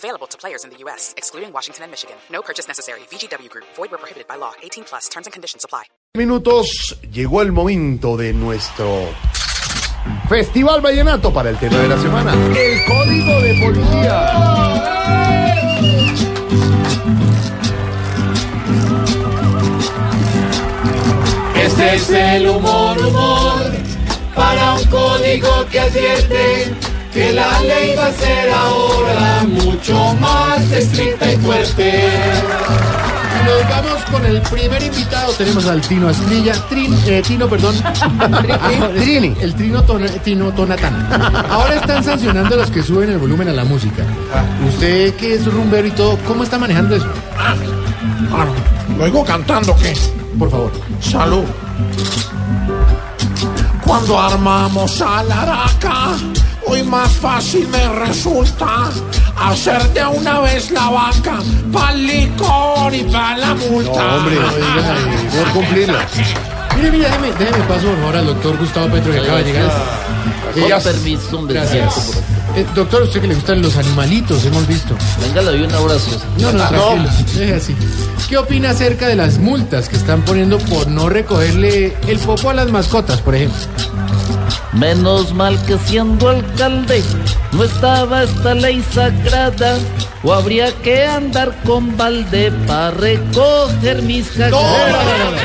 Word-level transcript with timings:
Available 0.00 0.26
to 0.28 0.38
players 0.38 0.64
in 0.64 0.70
the 0.70 0.78
U.S., 0.84 1.12
excluding 1.18 1.52
Washington 1.52 1.84
and 1.84 1.90
Michigan. 1.92 2.16
No 2.32 2.40
purchase 2.40 2.66
necessary. 2.66 3.00
VGW 3.10 3.50
Group. 3.50 3.66
Void 3.76 3.90
where 3.90 3.98
prohibited 3.98 4.26
by 4.26 4.36
law. 4.36 4.54
18 4.62 4.84
plus. 4.84 5.08
Terms 5.10 5.26
and 5.26 5.32
conditions 5.34 5.62
apply. 5.62 5.84
minutos 6.16 6.96
llegó 7.12 7.42
el 7.42 7.52
momento 7.52 8.16
de 8.16 8.32
nuestro 8.32 8.86
Festival 10.28 10.80
Vallenato 10.80 11.30
para 11.32 11.50
el 11.50 11.58
tema 11.58 11.76
de 11.76 11.88
la 11.88 11.98
semana. 11.98 12.32
El 12.32 12.84
Código 12.86 13.40
de 13.42 13.60
Policía. 13.62 14.16
Este 21.62 21.94
es 21.94 22.10
el 22.10 22.48
humor, 22.48 22.98
humor, 22.98 23.70
para 24.34 24.74
un 24.74 24.84
código 24.86 25.66
que 25.70 25.80
advierte 25.80 26.89
que 27.12 27.32
la 27.32 27.60
ley 27.60 27.94
va 27.96 28.06
a 28.06 28.12
ser 28.12 28.50
ahora 28.50 29.42
mucho 29.46 30.14
más 30.20 30.60
estricta 30.70 31.32
y 31.32 31.36
fuerte. 31.38 32.08
Nos 33.44 33.68
vamos 33.70 34.04
con 34.12 34.26
el 34.26 34.40
primer 34.42 34.82
invitado. 34.82 35.32
Tenemos 35.32 35.66
al 35.66 35.80
Tino 35.80 36.08
Astrilla. 36.08 36.52
Trin, 36.68 36.96
eh, 37.06 37.22
Tino, 37.26 37.48
perdón. 37.48 37.74
Ah, 38.62 38.88
Trini. 38.94 39.34
El 39.40 39.54
Trino 39.54 39.82
Tona- 39.82 40.10
Tino 40.22 40.52
Tonatán. 40.52 41.08
Ahora 41.50 41.76
están 41.76 42.04
sancionando 42.04 42.54
a 42.54 42.58
los 42.58 42.70
que 42.70 42.82
suben 42.82 43.10
el 43.10 43.18
volumen 43.18 43.48
a 43.48 43.52
la 43.52 43.64
música. 43.64 44.04
Usted 44.68 45.14
que 45.16 45.34
es 45.34 45.46
rumbero 45.52 45.88
y 45.88 45.90
todo, 45.92 46.18
¿cómo 46.26 46.44
está 46.44 46.58
manejando 46.58 46.96
eso? 46.96 47.08
Luego 48.98 49.24
cantando 49.24 49.74
que 49.76 49.94
Por 50.38 50.50
favor. 50.50 50.72
salud. 51.00 51.44
Cuando 53.84 54.20
armamos 54.20 55.00
a 55.00 55.22
la 55.24 55.42
araca, 55.42 56.08
hoy 56.70 56.82
más 56.84 57.10
fácil 57.12 57.66
me 57.68 57.88
resulta 58.06 58.90
hacer 59.36 59.82
de 59.92 60.04
una 60.06 60.40
vez 60.40 60.70
la 60.70 60.88
vaca 60.88 61.38
pa'l 61.72 62.06
licor 62.06 62.94
y 62.94 63.02
pa' 63.04 63.36
la 63.36 63.54
multa. 63.54 63.90
No, 64.02 64.16
hombre, 64.16 64.36
no 64.36 65.42
por 65.44 65.52
cumplirla. 65.52 66.06
Mire, 66.76 66.90
mire, 66.92 67.04
déjeme, 67.08 67.32
déjeme 67.38 67.64
paso 67.64 67.86
por 67.88 67.96
favor 67.98 68.16
al 68.16 68.26
doctor 68.26 68.56
Gustavo 68.58 68.88
Petro 68.88 69.12
que 69.12 69.18
acaba 69.18 69.38
de 69.38 69.44
llegar. 69.44 69.70
Con 70.54 70.62
Eh, 70.62 70.74
permiso, 70.82 71.38
hombre. 71.38 71.54
Gracias. 71.54 72.22
Eh, 72.56 72.66
doctor, 72.74 73.02
usted 73.02 73.20
que 73.20 73.26
le 73.28 73.34
gustan 73.34 73.62
los 73.62 73.76
animalitos, 73.76 74.44
hemos 74.44 74.66
visto. 74.66 74.96
Venga, 75.20 75.42
le 75.42 75.50
doy 75.58 75.62
un 75.62 75.72
abrazo. 75.72 76.20
No, 76.38 76.52
no, 76.52 76.68
tranquilo. 76.68 77.08
Deje 77.36 77.54
así. 77.54 77.76
¿Qué 78.28 78.38
opina 78.38 78.70
acerca 78.70 79.06
de 79.08 79.16
las 79.16 79.38
multas 79.38 79.88
que 79.88 79.96
están 79.96 80.22
poniendo 80.22 80.58
por 80.58 80.86
no 80.88 81.08
recogerle 81.08 81.96
el 82.08 82.18
popo 82.18 82.50
a 82.50 82.54
las 82.54 82.70
mascotas, 82.70 83.20
por 83.20 83.34
ejemplo? 83.34 83.58
Menos 84.72 85.34
mal 85.34 85.60
que 85.66 85.76
siendo 85.78 86.28
alcalde 86.28 87.02
no 87.52 87.64
estaba 87.64 88.22
esta 88.22 88.54
ley 88.54 88.82
sagrada. 88.92 89.78
O 90.22 90.32
habría 90.32 90.70
que 90.82 91.06
andar 91.06 91.54
con 91.64 91.96
balde 91.96 92.52
para 92.66 92.90
recoger 92.92 94.02
mis 94.02 94.28
cagadas. 94.30 95.40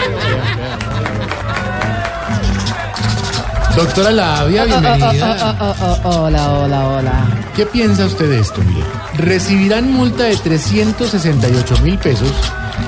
Doctora 3.76 4.12
Lavia, 4.12 4.66
bienvenida. 4.66 5.58
Oh, 5.60 5.66
oh, 5.66 5.98
oh, 6.04 6.10
hola, 6.24 6.52
hola, 6.52 6.88
hola. 6.88 7.28
¿Qué 7.56 7.66
piensa 7.66 8.06
usted 8.06 8.30
de 8.30 8.40
esto? 8.40 8.62
Mire, 8.62 8.86
recibirán 9.18 9.92
multa 9.92 10.24
de 10.24 10.38
368 10.38 11.82
mil 11.82 11.98
pesos 11.98 12.32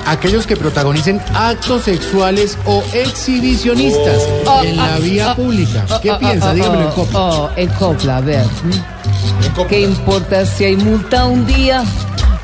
aquellos 0.06 0.46
que 0.46 0.56
protagonicen 0.56 1.20
actos 1.34 1.84
sexuales 1.84 2.56
o 2.66 2.82
exhibicionistas 2.92 4.22
Oh, 4.46 4.62
en 4.62 4.76
la 4.76 4.94
ah, 4.94 4.98
vía 4.98 5.30
ah, 5.30 5.36
pública. 5.36 5.84
¿Qué 6.02 6.10
oh, 6.10 6.18
piensa? 6.18 6.50
oh, 6.50 6.54
Dígamelo 6.54 6.82
en 6.82 6.88
oh, 6.88 6.94
copia. 6.94 7.18
Oh, 7.20 7.50
en 7.56 7.68
copla, 7.70 8.16
a 8.16 8.20
ver. 8.20 8.46
¿m? 8.64 9.66
¿Qué 9.68 9.80
importa 9.82 10.46
si 10.46 10.64
hay 10.64 10.76
multa 10.76 11.24
un 11.26 11.46
día? 11.46 11.84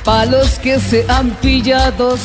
Para 0.05 0.27
los 0.27 0.59
que 0.59 0.79
se 0.81 1.05
han 1.09 1.31
pillados. 1.37 2.21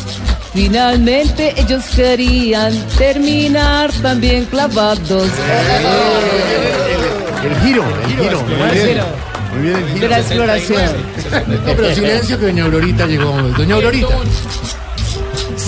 Finalmente 0.54 1.54
ellos 1.58 1.84
querían 1.96 2.74
terminar 2.98 3.92
también 4.02 4.46
clavados. 4.46 5.30
El 7.44 7.56
giro, 7.62 7.84
el 8.04 8.18
giro. 8.18 8.42
Muy 8.44 8.72
bien. 8.72 8.98
Muy 9.54 9.62
bien 9.62 9.76
el 9.78 9.86
De 9.86 9.94
giro. 9.94 10.08
la 10.10 10.20
exploración. 10.20 10.82
No, 11.48 11.74
pero 11.76 11.96
silencio 11.96 12.40
que 12.40 12.46
doña 12.48 12.66
Aurorita 12.66 13.06
llegó. 13.06 13.32
Doña 13.58 13.76
Aurorita, 13.76 14.16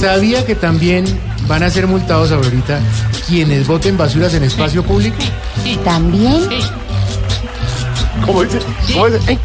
¿sabía 0.01 0.43
que 0.43 0.55
también 0.55 1.05
van 1.47 1.61
a 1.61 1.69
ser 1.69 1.85
multados, 1.85 2.31
Aurorita, 2.31 2.79
quienes 3.27 3.67
boten 3.67 3.97
basuras 3.97 4.33
en 4.33 4.43
espacio 4.43 4.83
público? 4.83 5.17
¿También? 5.85 6.41
¿Cómo 8.25 8.43
dice? 8.43 8.57
¿Cómo 8.93 9.09
dice? 9.09 9.37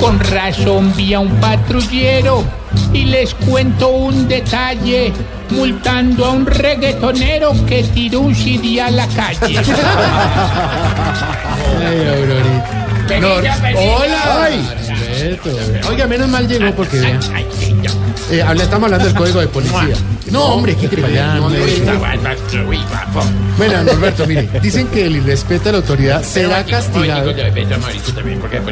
Con 0.00 0.20
razón 0.20 0.94
vi 0.96 1.14
a 1.14 1.20
un 1.20 1.34
patrullero 1.40 2.44
y 2.92 3.06
les 3.06 3.34
cuento 3.34 3.88
un 3.88 4.28
detalle, 4.28 5.12
multando 5.50 6.24
a 6.26 6.30
un 6.30 6.46
reggaetonero 6.46 7.52
que 7.66 7.82
tiró 7.82 8.20
un 8.20 8.36
CD 8.36 8.80
a 8.80 8.90
la 8.90 9.08
calle. 9.08 9.58
Ay, 11.80 12.06
Aurorita. 12.06 12.86
Venga. 13.08 13.28
Hola. 13.76 14.44
Ay, 14.44 14.64
Oiga, 15.88 16.06
menos 16.06 16.28
mal 16.28 16.46
llegó 16.48 16.74
porque 16.74 17.00
vea. 17.00 17.20
Eh, 18.30 18.42
habla- 18.42 18.62
estamos 18.62 18.84
hablando 18.86 19.06
del 19.06 19.14
código 19.16 19.40
de 19.40 19.46
policía. 19.48 19.94
No, 20.30 20.44
hombre, 20.44 20.74
qué 20.76 20.88
para 20.88 21.08
allá. 21.08 21.34
no 21.34 21.48
Bueno, 23.58 23.78
Alberto, 23.78 24.26
mire, 24.26 24.48
dicen 24.62 24.86
que 24.88 25.06
el 25.06 25.16
irrespeto 25.16 25.68
a 25.68 25.72
la 25.72 25.78
autoridad 25.78 26.22
será 26.22 26.64
castigado. 26.64 27.26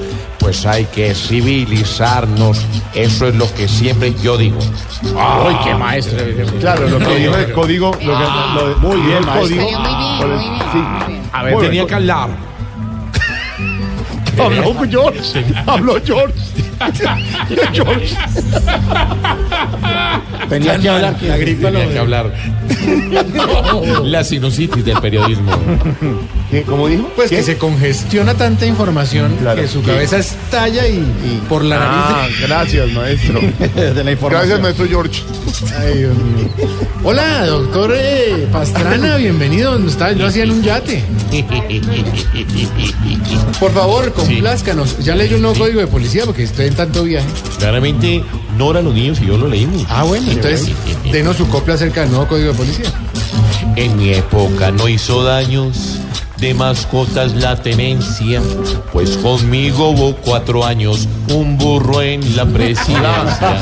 pues 0.45 0.63
hay 0.67 0.85
que 0.85 1.15
civilizarnos. 1.15 2.63
Eso 2.93 3.27
es 3.29 3.33
lo 3.35 3.51
que 3.55 3.67
siempre 3.67 4.13
yo 4.21 4.37
digo. 4.37 4.59
Ay, 5.17 5.55
qué 5.63 5.73
maestro. 5.73 6.19
Claro, 6.59 6.87
lo 6.87 6.99
que 6.99 7.15
dijo 7.15 7.35
el 7.35 7.51
código. 7.51 7.91
Lo 7.93 7.97
que, 7.97 8.05
lo 8.53 8.69
de- 8.69 8.75
muy 8.75 8.97
bien, 9.01 9.17
el 9.17 9.25
código. 9.25 9.61
Muy 9.63 9.71
bien, 9.71 9.81
muy 10.29 10.39
sí. 10.71 11.19
A 11.33 11.43
ver, 11.43 11.53
Muy 11.53 11.63
tenía 11.63 11.71
bien. 11.81 11.87
que 11.87 11.95
hablar. 11.95 12.29
Habló 14.37 14.75
George. 14.87 15.45
Habló 15.65 15.95
George. 16.05 16.35
George. 17.73 18.15
Tenía 20.49 20.77
que 20.77 20.89
hablar. 20.89 21.15
La 21.23 21.37
gripa 21.37 21.71
Tenía 21.71 21.89
que 21.91 21.99
hablar. 21.99 22.33
La 24.03 24.23
sinusitis 24.23 24.85
del 24.85 24.99
periodismo. 24.99 25.51
¿Qué? 26.55 26.61
¿Cómo 26.63 26.87
dijo? 26.87 27.09
Pues 27.17 27.29
¿Qué? 27.29 27.37
que 27.37 27.43
se 27.43 27.57
congestiona 27.57 28.33
tanta 28.33 28.65
información 28.65 29.35
Claro. 29.41 29.61
que 29.61 29.67
su 29.67 29.81
cabeza 29.83 30.17
estalla 30.19 30.87
y, 30.87 30.93
y 30.99 31.41
por 31.49 31.65
la 31.65 31.75
Ah, 31.81 32.21
nariz. 32.21 32.39
gracias, 32.47 32.89
maestro. 32.93 33.41
De 33.75 34.03
la 34.03 34.11
información. 34.11 34.29
Gracias, 34.29 34.61
maestro 34.61 34.85
George. 34.87 35.21
Ay, 35.77 35.97
Dios 35.97 36.15
mío. 36.17 36.47
Hola, 37.03 37.45
doctor 37.45 37.93
eh, 37.97 38.47
Pastrana, 38.53 39.17
bienvenido. 39.17 39.73
¿Dónde 39.73 39.91
está? 39.91 40.13
Yo 40.13 40.25
hacía 40.27 40.43
en 40.43 40.51
un 40.51 40.63
yate. 40.63 41.03
Por 43.59 43.71
favor, 43.73 44.13
complázcanos. 44.13 44.99
Ya 44.99 45.15
leyó 45.15 45.35
el 45.35 45.41
nuevo 45.41 45.57
código 45.59 45.79
de 45.81 45.87
policía 45.87 46.23
porque 46.25 46.43
estoy 46.43 46.67
en 46.67 46.75
tanto 46.75 47.03
viaje. 47.03 47.27
Claramente, 47.59 48.23
no 48.57 48.71
eran 48.71 48.85
los 48.85 48.93
niños 48.93 49.19
y 49.21 49.25
yo 49.27 49.37
lo 49.37 49.47
leímos. 49.47 49.85
Ah, 49.89 50.03
bueno, 50.03 50.31
entonces 50.31 50.69
denos 51.11 51.35
su 51.37 51.47
copia 51.49 51.73
acerca 51.73 52.01
del 52.01 52.11
nuevo 52.11 52.27
código 52.27 52.51
de 52.51 52.57
policía. 52.57 52.85
En 53.75 53.97
mi 53.97 54.13
época 54.13 54.71
no 54.71 54.87
hizo 54.87 55.23
daños 55.23 55.94
de 56.45 56.53
mascotas 56.53 57.33
la 57.33 57.55
tenencia, 57.55 58.39
pues 58.93 59.17
conmigo 59.17 59.89
hubo 59.89 60.15
cuatro 60.17 60.63
años 60.63 61.07
un 61.33 61.57
burro 61.57 62.03
en 62.03 62.35
la 62.35 62.45
presidencia. 62.45 63.57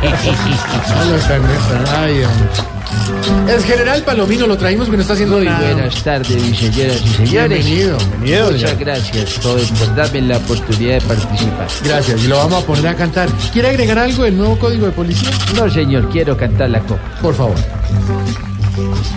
El 3.48 3.64
general 3.64 4.02
Palomino 4.04 4.46
lo 4.46 4.56
traímos 4.56 4.86
porque 4.86 4.98
no 4.98 5.02
está 5.02 5.14
haciendo 5.14 5.40
nada. 5.40 5.72
buenas 5.72 6.04
tardes, 6.04 6.40
señoras 6.56 7.02
y 7.04 7.08
señores. 7.08 7.30
Bienvenido. 7.30 7.98
Bienvenido. 8.22 8.52
Muchas 8.52 8.70
ya. 8.70 8.76
gracias 8.76 9.30
por, 9.40 9.60
por 9.60 9.94
darme 9.96 10.22
la 10.22 10.36
oportunidad 10.36 10.94
de 10.94 11.00
participar. 11.00 11.66
Gracias, 11.82 12.24
y 12.24 12.28
lo 12.28 12.36
vamos 12.36 12.62
a 12.62 12.66
poner 12.66 12.86
a 12.86 12.94
cantar. 12.94 13.28
¿Quiere 13.52 13.70
agregar 13.70 13.98
algo 13.98 14.22
del 14.22 14.36
nuevo 14.36 14.56
código 14.58 14.86
de 14.86 14.92
policía? 14.92 15.30
No, 15.56 15.68
señor, 15.68 16.08
quiero 16.10 16.36
cantar 16.36 16.70
la 16.70 16.78
copa. 16.80 17.02
Por 17.20 17.34
favor. 17.34 17.56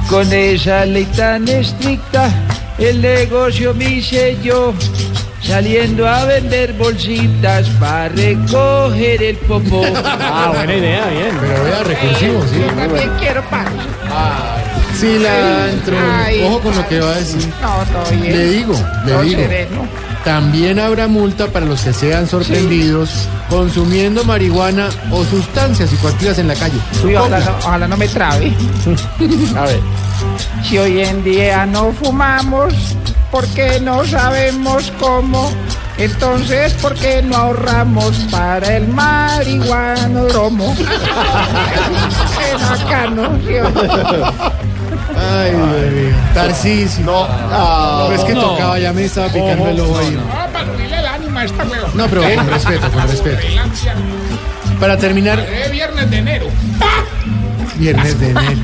Con 0.10 0.32
esa 0.34 0.86
ley 0.86 1.06
tan 1.06 1.48
estricta, 1.48 2.30
el 2.78 3.02
negocio 3.02 3.74
me 3.74 3.86
hice 3.86 4.38
yo. 4.44 4.74
Saliendo 5.42 6.08
a 6.08 6.26
vender 6.26 6.74
bolsitas 6.74 7.68
para 7.80 8.10
recoger 8.10 9.24
el 9.24 9.38
popó. 9.38 9.84
Ah, 10.34 10.52
buena 10.56 10.76
idea, 10.76 11.08
bien. 11.08 11.38
Pero 11.42 11.64
vea, 11.64 11.84
recursivo, 11.84 12.42
sí. 12.48 12.58
bueno. 12.60 12.76
También 12.76 13.10
quiero 13.20 13.44
paros. 13.50 13.74
Cilantro. 14.96 15.98
Ay. 16.00 16.44
Ojo 16.44 16.60
con 16.60 16.76
lo 16.76 16.88
que 16.88 17.00
va 17.00 17.12
a 17.12 17.16
decir. 17.16 17.52
No, 17.62 17.78
todo 17.92 18.12
bien. 18.12 18.38
Le 18.38 18.50
digo, 18.50 18.74
le 19.06 19.22
digo. 19.24 19.42
sereno. 19.42 19.88
También 20.24 20.80
habrá 20.80 21.08
multa 21.08 21.48
para 21.48 21.66
los 21.66 21.82
que 21.82 21.94
sean 21.94 22.28
sorprendidos 22.28 23.28
consumiendo 23.50 24.24
marihuana 24.24 24.90
o 25.10 25.24
sustancias 25.26 25.90
psicoactivas 25.90 26.38
en 26.38 26.48
la 26.48 26.56
calle. 26.56 26.78
Uy, 27.04 27.16
ojalá, 27.16 27.40
no, 27.40 27.58
ojalá 27.58 27.88
no 27.88 27.98
me 27.98 28.08
trabe. 28.08 28.54
A 29.58 29.62
ver. 29.66 29.80
Si 30.64 30.78
hoy 30.78 31.02
en 31.02 31.24
día 31.24 31.66
no 31.66 31.92
fumamos, 31.92 32.74
porque 33.32 33.80
no 33.82 34.06
sabemos 34.06 34.94
cómo, 35.00 35.52
entonces 35.98 36.74
¿por 36.76 36.94
qué 36.96 37.24
no 37.24 37.36
ahorramos 37.36 38.16
para 38.30 38.78
el 38.78 38.88
marihuanoromo? 38.90 40.76
Qué 40.78 40.86
bacano, 42.70 43.40
¿sí? 43.46 43.56
Ay, 45.18 45.52
Dios 45.52 45.92
mío. 45.94 46.16
Tarcisio. 46.34 47.06
No, 47.06 47.28
pero 48.08 48.22
es 48.22 48.24
que 48.26 48.34
tocaba, 48.34 48.80
ya 48.80 48.94
me 48.94 49.06
estaba 49.06 49.28
picando 49.28 49.70
el 49.70 49.80
ojo 49.80 49.98
ahí. 49.98 50.12
No, 50.12 50.52
para 50.54 50.72
unirle 50.72 51.00
el 51.00 51.06
ánimo 51.06 51.40
a 51.40 51.46
esta 51.46 51.64
huevo. 51.64 51.88
No, 51.94 52.08
pero 52.08 52.22
con 52.36 52.48
respeto, 52.48 52.92
con 52.92 53.08
respeto. 53.08 53.38
Para 54.80 54.98
terminar, 54.98 55.40
eh, 55.40 55.70
viernes 55.72 56.10
de 56.10 56.18
enero. 56.18 56.48
viernes 57.78 58.20
de 58.20 58.30
enero. 58.30 58.60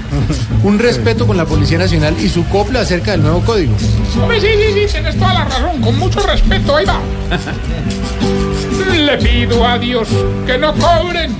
Un 0.64 0.80
respeto 0.80 1.28
con 1.28 1.38
la 1.38 1.46
Policía 1.46 1.78
Nacional 1.78 2.16
y 2.20 2.30
su 2.30 2.48
copla 2.50 2.82
acerca 2.82 3.12
del 3.12 3.22
nuevo 3.22 3.42
código. 3.42 3.76
Hombre, 4.22 4.42
sí, 4.42 4.48
sí, 4.48 4.74
sí, 4.74 4.94
tienes 4.94 5.18
toda 5.18 5.34
la 5.34 5.46
razón. 5.46 5.82
Con 5.82 5.98
mucho 6.00 6.20
respeto, 6.22 6.76
ahí 6.76 6.86
va. 6.86 7.00
Le 8.96 9.18
pido 9.18 9.66
a 9.66 9.78
Dios 9.78 10.08
que 10.46 10.58
no 10.58 10.74
cobren 10.74 11.36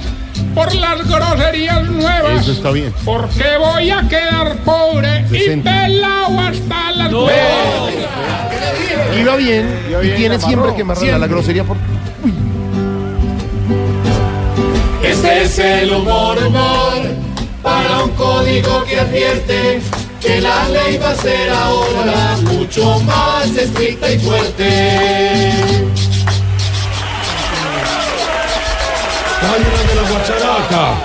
por 0.58 0.74
las 0.74 1.08
groserías 1.08 1.84
nuevas. 1.88 2.42
Eso 2.42 2.52
está 2.52 2.72
bien. 2.72 2.92
Porque 3.06 3.58
voy 3.60 3.92
a 3.92 4.08
quedar 4.08 4.58
pobre 4.66 5.26
y 5.32 5.58
pelado 5.58 6.40
hasta 6.40 6.92
las 6.94 7.14
huevas. 7.14 7.94
Iba 9.20 9.36
bien. 9.36 9.80
y 10.04 10.10
tiene 10.16 10.40
siempre 10.40 10.74
que 10.76 10.82
amarrar 10.82 11.20
la 11.20 11.28
grosería 11.28 11.64
por. 11.64 11.78
Este 15.04 15.44
es 15.44 15.60
el 15.60 15.92
humor, 15.92 16.38
humor, 16.44 17.04
para 17.62 18.04
un 18.04 18.10
código 18.12 18.84
que 18.86 19.00
advierte 19.00 19.80
que 20.20 20.42
la 20.42 20.68
ley 20.70 20.98
va 20.98 21.12
a 21.12 21.16
ser 21.16 21.50
ahora 21.52 22.38
mucho 22.44 23.00
más 23.02 23.46
estricta 23.56 24.12
y 24.12 24.20
fuerte. 24.20 26.07
¡Cállate 29.48 29.88
de 29.88 29.96
la 29.96 30.10
guacharaca! 30.10 30.98